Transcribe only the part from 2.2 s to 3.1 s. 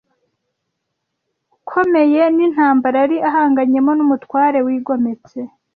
n’intambara